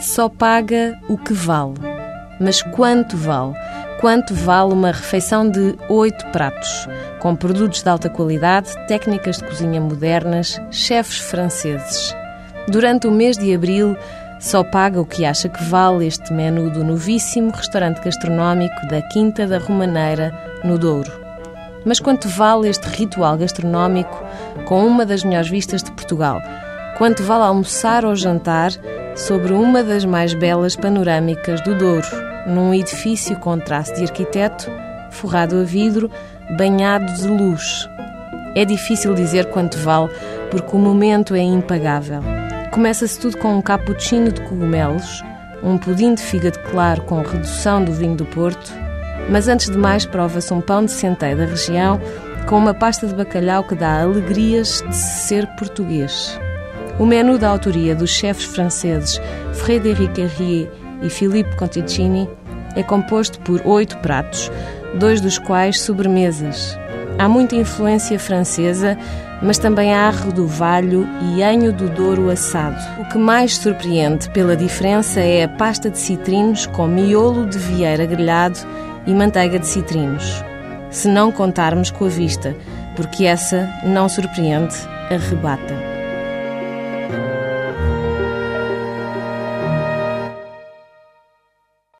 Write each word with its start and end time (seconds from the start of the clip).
Só 0.00 0.28
paga 0.28 0.98
o 1.08 1.16
que 1.16 1.32
vale. 1.32 1.74
Mas 2.40 2.62
quanto 2.62 3.16
vale? 3.16 3.54
Quanto 4.00 4.34
vale 4.34 4.72
uma 4.72 4.90
refeição 4.90 5.48
de 5.48 5.76
oito 5.88 6.26
pratos, 6.26 6.88
com 7.20 7.34
produtos 7.34 7.82
de 7.82 7.88
alta 7.88 8.10
qualidade, 8.10 8.68
técnicas 8.86 9.38
de 9.38 9.44
cozinha 9.44 9.80
modernas, 9.80 10.60
chefes 10.70 11.18
franceses? 11.18 12.14
Durante 12.68 13.06
o 13.06 13.10
mês 13.10 13.38
de 13.38 13.54
abril, 13.54 13.96
só 14.40 14.62
paga 14.62 15.00
o 15.00 15.06
que 15.06 15.24
acha 15.24 15.48
que 15.48 15.62
vale 15.64 16.06
este 16.06 16.32
menu 16.32 16.70
do 16.70 16.84
novíssimo 16.84 17.50
restaurante 17.50 18.02
gastronómico 18.02 18.86
da 18.88 19.00
Quinta 19.00 19.46
da 19.46 19.58
Romaneira, 19.58 20.32
no 20.62 20.76
Douro. 20.76 21.12
Mas 21.84 22.00
quanto 22.00 22.28
vale 22.28 22.68
este 22.68 22.86
ritual 22.88 23.38
gastronómico 23.38 24.22
com 24.66 24.84
uma 24.86 25.06
das 25.06 25.22
melhores 25.22 25.48
vistas 25.48 25.82
de 25.82 25.92
Portugal? 25.92 26.42
Quanto 26.98 27.22
vale 27.22 27.44
almoçar 27.44 28.04
ou 28.04 28.14
jantar 28.14 28.72
sobre 29.14 29.52
uma 29.52 29.82
das 29.82 30.04
mais 30.04 30.34
belas 30.34 30.76
panorâmicas 30.76 31.60
do 31.62 31.74
Douro, 31.74 32.06
num 32.46 32.74
edifício 32.74 33.36
com 33.36 33.58
traço 33.58 33.94
de 33.94 34.02
arquiteto, 34.02 34.70
forrado 35.10 35.56
a 35.56 35.62
vidro, 35.62 36.10
banhado 36.56 37.12
de 37.14 37.28
luz? 37.28 37.88
É 38.54 38.64
difícil 38.64 39.14
dizer 39.14 39.46
quanto 39.46 39.78
vale, 39.78 40.10
porque 40.50 40.76
o 40.76 40.78
momento 40.78 41.34
é 41.34 41.40
impagável. 41.40 42.22
Começa-se 42.72 43.18
tudo 43.18 43.38
com 43.38 43.56
um 43.56 43.62
cappuccino 43.62 44.32
de 44.32 44.40
cogumelos, 44.42 45.22
um 45.62 45.78
pudim 45.78 46.14
de 46.14 46.22
fígado 46.22 46.58
claro 46.70 47.02
com 47.02 47.22
redução 47.22 47.84
do 47.84 47.92
vinho 47.92 48.16
do 48.16 48.24
Porto, 48.26 48.72
mas 49.30 49.48
antes 49.48 49.70
de 49.70 49.78
mais 49.78 50.04
prova-se 50.04 50.52
um 50.52 50.60
pão 50.60 50.84
de 50.84 50.90
centeio 50.90 51.36
da 51.36 51.46
região 51.46 52.00
com 52.46 52.58
uma 52.58 52.74
pasta 52.74 53.06
de 53.06 53.14
bacalhau 53.14 53.64
que 53.64 53.74
dá 53.74 54.02
alegrias 54.02 54.84
de 54.86 54.94
ser 54.96 55.46
português. 55.56 56.38
O 56.98 57.04
menu 57.04 57.38
da 57.38 57.48
autoria 57.48 57.94
dos 57.94 58.10
chefes 58.10 58.44
franceses 58.44 59.20
Frédéric 59.52 60.20
Herrier 60.20 60.70
e 61.02 61.10
Philippe 61.10 61.56
Conticini 61.56 62.28
é 62.76 62.82
composto 62.82 63.40
por 63.40 63.60
oito 63.66 63.98
pratos, 63.98 64.50
dois 64.98 65.20
dos 65.20 65.38
quais 65.38 65.80
sobremesas. 65.80 66.78
Há 67.18 67.28
muita 67.28 67.56
influência 67.56 68.18
francesa, 68.18 68.96
mas 69.42 69.58
também 69.58 69.92
há 69.92 70.08
rodovalho 70.10 71.06
e 71.20 71.42
anho 71.42 71.72
do 71.72 71.88
Douro 71.88 72.30
assado. 72.30 72.78
O 73.00 73.08
que 73.08 73.18
mais 73.18 73.56
surpreende 73.56 74.30
pela 74.30 74.56
diferença 74.56 75.20
é 75.20 75.44
a 75.44 75.48
pasta 75.48 75.90
de 75.90 75.98
citrinos 75.98 76.66
com 76.66 76.86
miolo 76.86 77.46
de 77.46 77.58
vieira 77.58 78.06
grelhado 78.06 78.58
e 79.06 79.12
manteiga 79.12 79.58
de 79.58 79.66
citrinos. 79.66 80.44
Se 80.90 81.08
não 81.08 81.32
contarmos 81.32 81.90
com 81.90 82.04
a 82.04 82.08
vista, 82.08 82.56
porque 82.96 83.24
essa 83.24 83.68
não 83.84 84.08
surpreende, 84.08 84.74
arrebata. 85.10 85.93
Thank 87.14 87.44
you. 87.48 87.53